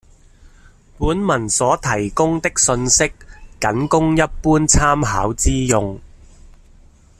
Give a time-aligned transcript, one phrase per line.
[0.97, 3.11] 本文所提供的信息
[3.59, 5.99] 僅供一般參考之用